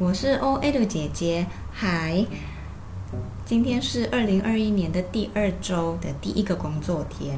[0.00, 2.24] 我是 OA 的姐姐，嗨，
[3.44, 7.36] 今天是二零二一年的第二周的第一个工作天，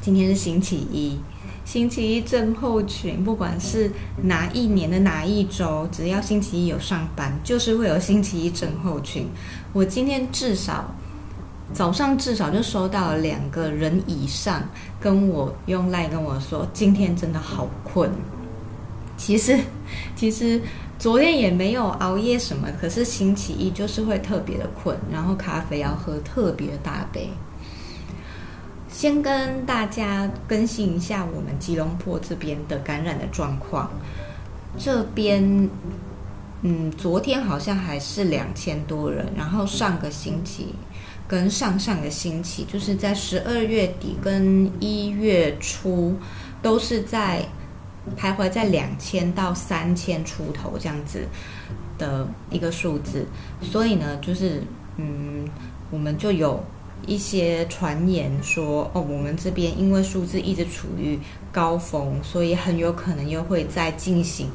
[0.00, 1.18] 今天是星期一，
[1.64, 3.90] 星期一症候群，不管是
[4.22, 9.26] 哪一年的哪一周，只要星期一有上班，就是会有星期一症候群。
[9.72, 10.94] 我今天至少
[11.72, 14.62] 早上至少就收到了两个人以上
[15.00, 18.08] 跟我用赖跟我说，今天真的好困。
[19.16, 19.58] 其实，
[20.14, 20.62] 其实
[20.98, 27.30] 昨天也没有熬夜什么，可是星期一就是会特别的困，然后咖啡要喝特别大杯。
[28.90, 33.88] 先跟大家更新一下我们吉隆坡这边的感染的状况。
[34.76, 35.70] 这边，
[36.62, 40.74] 嗯，昨天好像还是两千多人，然后上个星期
[41.28, 46.16] 跟上上个星期，就是在十二月底跟一月初，
[46.60, 47.46] 都是在。
[48.16, 51.26] 徘徊在两千到三千出头这样子
[51.98, 53.26] 的一个数字，
[53.60, 54.62] 所以呢，就是
[54.96, 55.48] 嗯，
[55.90, 56.62] 我们就有
[57.06, 61.18] 一些传言说，哦，我们这边因为数字一直处于
[61.52, 64.48] 高峰，所以很有可能又会再进行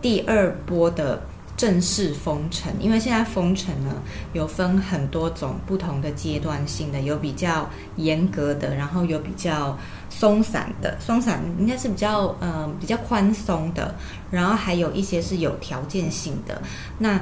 [0.00, 1.22] 第二波的
[1.62, 2.72] 正式封城。
[2.80, 3.94] 因为现在封城呢，
[4.32, 9.78] 有分很多种不同的阶段性的，有比较严格的，然后有比较。
[10.14, 13.94] 松散的，松散应该是比较呃比较宽松的，
[14.30, 16.60] 然后还有一些是有条件性的。
[16.98, 17.18] 那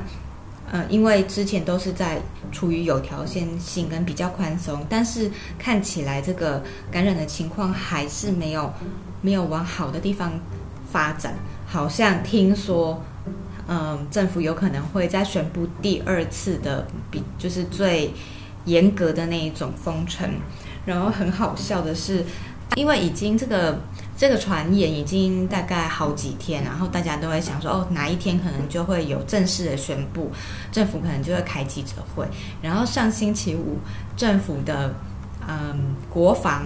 [0.72, 8.70] 呃，因为之前都是在处于有条件性跟比较宽松，但是看起来这个感染的情况还是没有
[9.22, 10.32] 没有往好的地方
[10.90, 11.32] 发展。
[11.64, 13.00] 好像听说，
[13.70, 18.12] 嗯、政府有可能会再宣布第二次的比就是最
[18.66, 20.28] 严格的那一种封城。
[20.84, 22.22] 然后很好笑的是。
[22.76, 23.80] 因为已经这个
[24.16, 30.30] 这个传言已经大概好几天，然后大家都会想说，哦，哪一天可能就会有正式的宣布，
[30.70, 32.24] 政府可能就会开记者会。
[32.62, 33.78] 然后上星期五，
[34.16, 34.94] 政府的
[35.48, 36.64] 嗯国防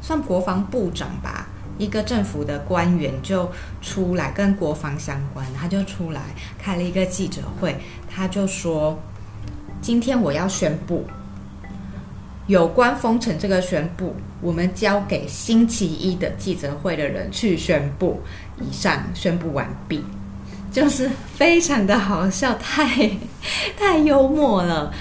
[0.00, 1.46] 算国防部长吧，
[1.78, 3.50] 一个政府的官员就
[3.80, 6.20] 出来跟国防相关，他就出来
[6.58, 7.76] 开了一个记者会，
[8.08, 8.98] 他就说，
[9.80, 11.04] 今天我要宣布。
[12.48, 18.20] 有关封城这个宣布，我们交给星期一的记者会的人去宣布。
[18.60, 20.04] 以上宣布完毕，
[20.70, 23.10] 就是非常的好笑，太
[23.78, 24.92] 太幽默了。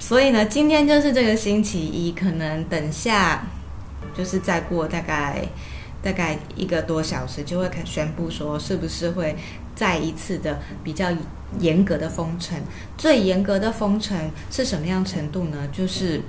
[0.00, 3.42] 所以呢，今天就是这个星期一，可能等下
[4.16, 5.42] 就是再过大概
[6.04, 9.34] 大概一个多小时，就会开宣布说是不是会
[9.74, 11.10] 再一次的比较
[11.58, 12.56] 严格的封城。
[12.96, 14.16] 最严格的封城
[14.50, 15.66] 是什么样程度呢？
[15.72, 16.20] 就是。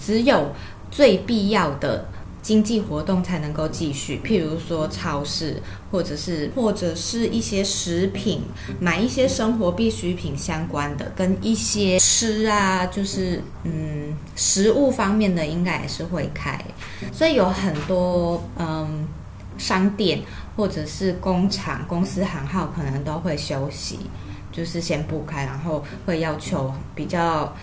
[0.00, 0.48] 只有
[0.92, 2.06] 最必要的
[2.40, 5.60] 经济活动才能够继续，譬如说超市，
[5.90, 8.42] 或者是或者是一些食品，
[8.78, 16.56] 买一些生活必需品相关的，跟一些吃啊，就是嗯食物方面的，应该也是会开。
[17.12, 19.06] 所以有很多嗯
[19.62, 20.20] 商店
[20.56, 24.00] 或者是工厂、公司行号可能都会休息，
[24.50, 27.54] 就是先不开，然后会要求比较。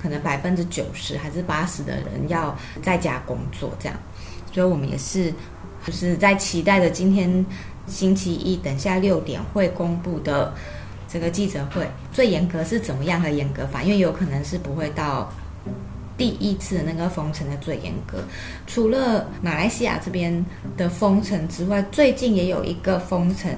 [0.00, 3.98] 可能百分之九十还是八十的人要在家工作，这样，
[4.52, 5.34] 所以我们也是
[5.84, 7.44] 就是在期待着今天
[7.88, 10.54] 星期一等下六点会公布的
[11.08, 13.82] 这个记者会，最严格是怎么样的严格法？
[13.82, 15.28] 因为有可能是不会到
[16.18, 18.18] 第一次那个封城的最严格。
[18.66, 20.44] 除了马来西亚这边
[20.76, 23.50] 的封城之外，最近也有一个封城。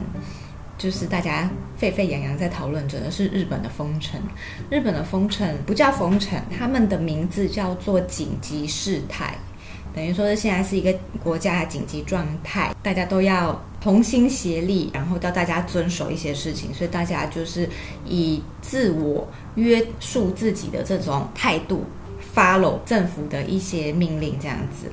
[0.78, 4.18] 就是大家沸沸扬扬在讨论着的是日本的封城，
[4.70, 9.34] 日本的封城不叫封城，他们的名字叫做紧急事态，
[9.94, 10.90] 等于说是现在是一个
[11.22, 17.68] 国家的紧急状态，大家都要同心协力，然后叫大家遵守一些事情，所以大家就是
[18.06, 21.84] 以自我约束自己的这种态度
[22.34, 24.90] ，follow 政府的一些命令这样子，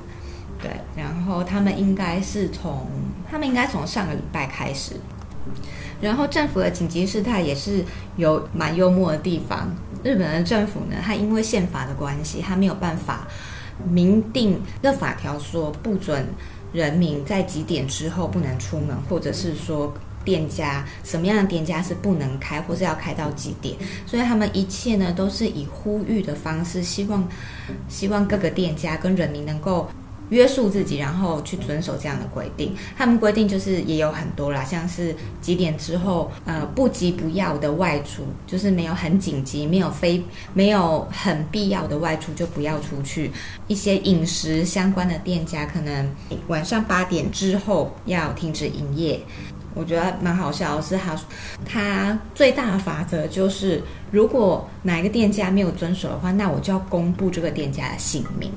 [0.62, 2.88] 对，然后他们应该是从
[3.30, 4.94] 他们应该从上个礼拜开始。
[6.02, 7.84] 然后政府的紧急事态也是
[8.18, 9.74] 有蛮幽默的地方。
[10.04, 13.28] 日本的政府呢，它因为宪法的关系，它没有办法
[13.90, 16.26] 明定的法条说不准
[16.72, 19.92] 人民在几点之后不能出门，或者是说
[20.28, 23.74] 店家什么样的店家是不能开，或是要开到几点。
[24.06, 27.26] 所以他们一切呢都是以呼吁的方式，希望
[27.88, 29.88] 希望各个店家跟人民能够。
[30.30, 32.76] 约束自己，然后去遵守这样的规定。
[32.98, 40.22] 他们规定就是也有很多啦，像是几点之后，呃，不急不要的外出，就是没有很紧急、没有非
[40.54, 43.32] 没有很必要的外出就不要出去。
[43.68, 46.06] 一些饮食相关的店家，可能
[46.50, 49.22] 晚上八点之后要停止营业。
[49.78, 51.16] 我觉得蛮好笑的是他，
[51.66, 58.52] 他最大的法则就是，如果哪一个店家没有遵守的话，那我就要公布这个店家的姓名。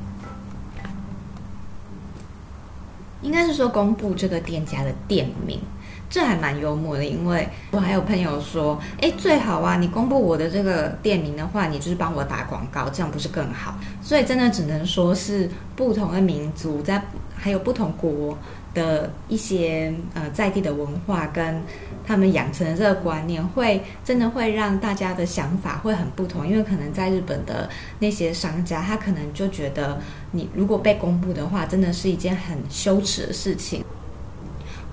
[3.23, 5.61] 应该是说公布这个店家的店名，
[6.09, 7.05] 这还蛮幽默的。
[7.05, 13.75] 因为我还有朋友说，哎，最好啊，你公布我的这个店名的话，你就是帮我打广告，这样不是更好？
[14.01, 17.05] 所以真的只能说是不同的民族在，
[17.37, 18.39] 还有不同国
[18.75, 21.63] 的一些呃在地的文化跟
[22.07, 26.47] 他们养成的这个观念，会真的会让大家的想法会很不同。
[26.47, 27.69] 因为可能在日本的
[27.99, 30.01] 那些商家，他可能就觉得
[30.31, 33.85] 你如果被公布的话，真的是一件很羞耻的事情。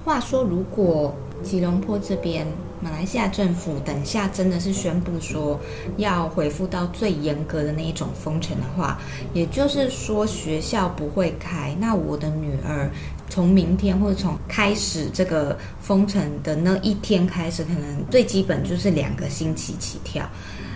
[0.03, 2.45] 话说，如果吉隆坡这边
[2.81, 5.59] 马来西亚政府等下真的是宣布说
[5.97, 8.99] 要恢复到最严格的那一种封城的话，
[9.33, 12.89] 也就是说学校不会开，那我的女儿
[13.29, 20.29] 从明天或者从开始这个封城的那一天开始，可能最基本就是两个星期起跳，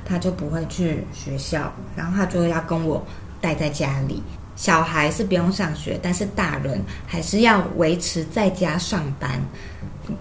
[0.06, 3.04] 她就不会去学校，然后她就要跟我
[3.40, 4.24] 待在家里。
[4.56, 9.42] 小孩是不用上学，但是大人还是要维持在家上班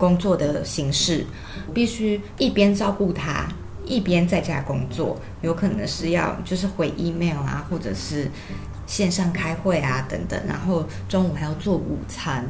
[0.00, 1.26] 工作的形式，
[1.75, 3.47] 必须一边照顾他，
[3.85, 5.20] 一边在家工作。
[5.43, 8.26] 有可能是要就是回 email 啊，或者是
[8.87, 10.41] 线上开会啊等等。
[10.49, 12.47] 然后中午还要做午餐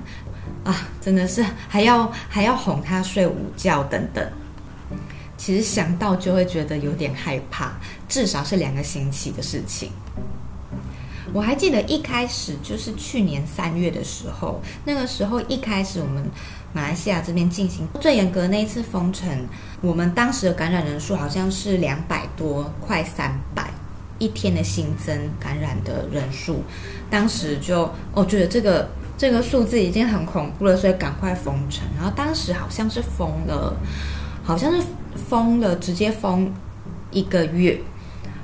[0.62, 4.24] 啊，真的是还要还要哄他睡午觉等等。
[5.36, 7.72] 其实想到就会觉得有点害怕，
[8.08, 9.90] 至少是两个星期的事情。
[11.32, 16.24] 我还记得一开始就是去年三月的时候，那个时候一开始我们
[16.72, 19.28] 马来西亚这边进行最严格的那一次封城，
[19.80, 23.70] 我们当时的感染人数好像是两百多，快三百
[24.18, 26.62] 一天的新增感染的人数，
[27.10, 28.88] 当时就我觉得这个
[29.18, 31.84] 这个数字已经很恐怖了，所以赶快封城。
[31.96, 33.74] 然后当时好像是封了，
[34.44, 34.82] 好像是
[35.28, 36.52] 封了，直接封
[37.10, 37.80] 一个月。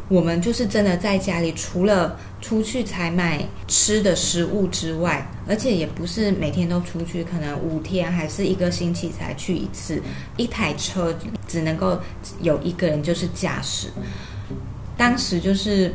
[0.09, 2.17] 我们就是真的在家里，除了
[2.47, 10.01] 出去采买吃的食物之外，而且也不是每天都出去，可能五天还是一个星期才去一次。
[10.37, 11.13] 一台车
[11.49, 11.99] 只能够
[12.41, 13.89] 有一个人就是驾驶。
[14.97, 15.93] 当时就是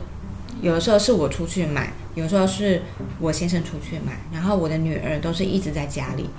[0.62, 2.81] 有的时候是我出去买，有时候是
[3.21, 6.30] 我先生出去买，然后我的女儿都是一直在家里。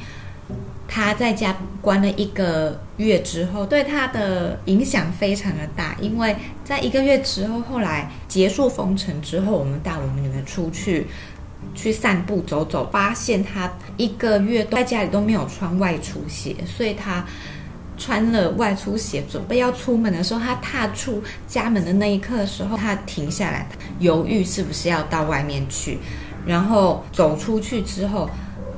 [0.94, 11.06] 他在家关了一个月之后，对他的影响非常的大，因为在一个月之后，后来结束封城之后，我们带我们女儿出去
[11.74, 17.24] 去散步走走，发现他一个月都在家里都没有穿外出鞋，所以他
[17.96, 23.66] 穿了外出鞋准备要出门的时候，他踏出家门的那一刻的时候，他停下来
[24.00, 25.98] 犹豫是不是要到外面去，
[26.44, 28.28] 然后走出去之后。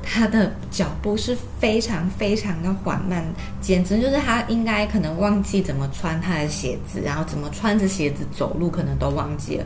[0.05, 3.25] 他的脚步是非常非常的缓慢，
[3.59, 9.65] 简直就是他应该可能忘记怎么穿他的鞋子，然后怎么穿着鞋子走路，可能都忘记了。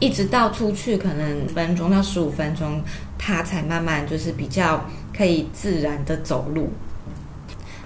[0.00, 2.82] 一直到出去可能分钟到十五分钟，
[3.16, 4.84] 他才慢慢就是比较
[5.16, 6.68] 可以自然的走路。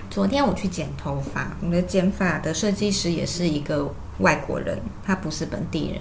[0.08, 3.94] 昨天我去剪头发，我的剪发的设计师也是一个。
[4.18, 6.00] 外国人，他不是本地人，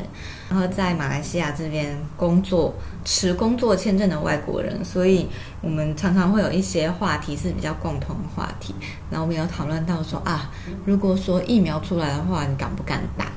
[0.49, 2.73] 然后在马来西亚这边工作，
[3.05, 5.27] 持工作签证的外国人，所以
[5.61, 8.73] 我们常常会有一些话题是比较共同的话题。
[9.11, 10.49] 然后我们有讨论到说啊，
[10.85, 13.27] 如果说疫苗出来的话，你敢不敢打？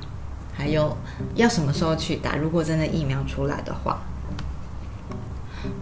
[0.53, 0.97] 还有
[1.35, 2.37] 要什么时候去打？
[2.37, 4.03] 如果真的疫苗出来的话，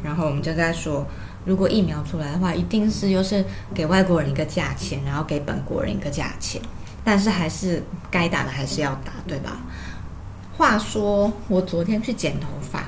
[0.02, 1.06] 然后我们就在说，
[1.44, 3.44] 如果疫苗出来的话，一定是又是
[3.74, 6.60] 给外国人一个价钱，然后给本国人一个价钱。
[7.10, 9.56] 但是还是该打的还是要打，对吧？
[10.54, 12.84] 话说我昨天去剪头发，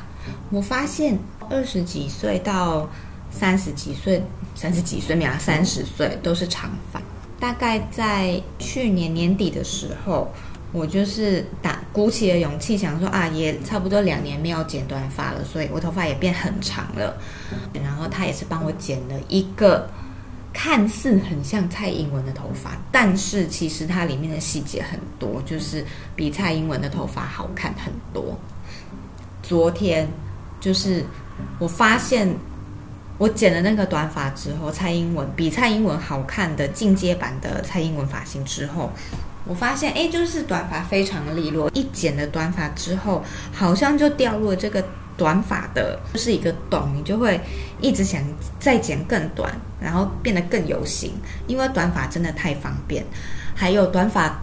[0.51, 2.87] 我发现二十几岁到
[3.31, 4.23] 三十几岁，
[4.55, 7.01] 三十几岁没有三十岁都是长发。
[7.39, 10.31] 大概在去年年底的时候，
[10.71, 17.17] 我就是打鼓起了勇气，想说啊，也差不多两年没有剪短发了，所以我头发也变很长了。
[17.73, 19.89] 然后他也是帮我剪了一个。
[20.53, 25.85] 看似很像蔡英文的头发，但是其实它里面的细节很多，就是
[26.17, 28.37] 比蔡英文的头发好看很多。
[29.43, 30.09] 昨天
[30.61, 31.05] 就是
[31.59, 32.29] 我发现
[33.17, 38.91] 我剪了那个短发之后，蔡英文比蔡英文好看的进阶版的蔡英文发型之后，
[39.47, 44.85] 我发现哎，就是短发非常利落，一剪了短发之后，好像就掉入这个。
[45.21, 47.39] 短发的就是一个洞，你就会
[47.79, 48.23] 一直想
[48.59, 51.13] 再剪更短，然后变得更有型。
[51.47, 53.05] 因为短发真的太方便，
[53.55, 54.41] 还有短发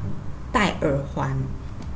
[0.52, 1.36] 戴耳环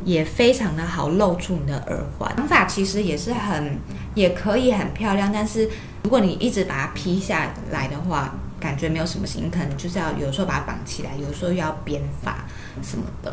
[0.03, 2.35] 也非常的好，露出你的耳环。
[2.35, 3.77] 短发其实也是很，
[4.15, 5.69] 也可以很漂亮，但是
[6.01, 12.43] 如果你一直把它披下来的话，感觉没有什么型，可能就是要有时候把它绑起来，有时候又要编发
[12.81, 13.31] 什么的。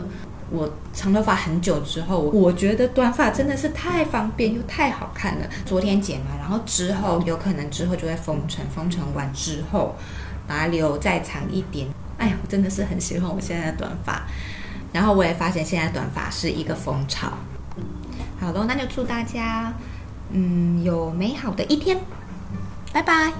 [0.50, 5.46] 我长头发很久之后，我觉得短发真的是太方便又太好看了。
[5.66, 9.94] 昨天剪嘛，然后之后有可能之后就会封尘，封尘完之后
[10.46, 11.86] 把它留再长一点。
[12.16, 14.22] 哎呀，我真的是很喜欢我现在的短发。
[14.92, 17.30] 然后我也发现现在短发是一个风潮。
[18.40, 19.72] 好喽，那就祝大家
[20.30, 21.98] 嗯有美好的一天，
[22.92, 23.32] 拜拜。